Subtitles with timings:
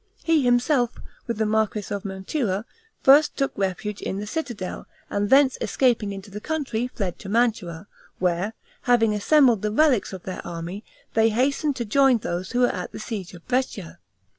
[0.23, 0.95] He himself,
[1.27, 2.65] with the marquis of Mantua,
[3.03, 7.85] first took refuge in the citadel, and thence escaping into the country, fled to Mantua,
[8.17, 8.53] where,
[8.89, 10.83] having assembled the relics of their army,
[11.13, 13.99] they hastened to join those who were at the siege of Brescia.